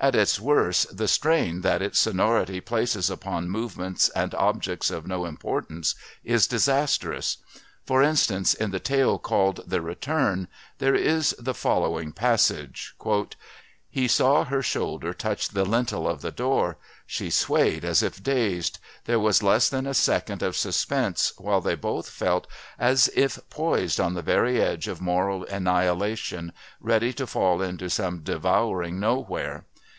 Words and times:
At 0.00 0.16
its 0.16 0.40
worst, 0.40 0.96
the 0.96 1.06
strain 1.06 1.60
that 1.60 1.80
its 1.80 2.00
sonority 2.00 2.60
places 2.60 3.08
upon 3.08 3.48
movements 3.48 4.08
and 4.08 4.34
objects 4.34 4.90
of 4.90 5.06
no 5.06 5.26
importance 5.26 5.94
is 6.24 6.48
disastrous. 6.48 7.36
For 7.86 8.02
instance, 8.02 8.52
in 8.52 8.72
the 8.72 8.80
tale 8.80 9.20
called 9.20 9.60
The 9.64 9.80
Return, 9.80 10.48
there 10.78 10.96
is 10.96 11.36
the 11.38 11.54
following 11.54 12.10
passage: 12.10 12.96
"He 13.88 14.08
saw 14.08 14.42
her 14.44 14.60
shoulder 14.60 15.14
touch 15.14 15.50
the 15.50 15.64
lintel 15.64 16.08
of 16.08 16.20
the 16.20 16.32
door. 16.32 16.78
She 17.06 17.30
swayed 17.30 17.84
as 17.84 18.02
if 18.02 18.20
dazed. 18.20 18.80
There 19.04 19.20
was 19.20 19.40
less 19.40 19.68
than 19.68 19.86
a 19.86 19.94
second 19.94 20.42
of 20.42 20.56
suspense 20.56 21.32
while 21.38 21.60
they 21.60 21.76
both 21.76 22.10
felt 22.10 22.48
as 22.76 23.08
if 23.14 23.38
poised 23.50 24.00
on 24.00 24.14
the 24.14 24.22
very 24.22 24.60
edge 24.60 24.88
of 24.88 25.00
moral 25.00 25.44
annihilation, 25.44 26.52
ready 26.80 27.12
to 27.12 27.24
fall 27.24 27.62
into 27.62 27.88
some 27.88 28.22
devouring 28.24 28.98
nowhere. 28.98 29.64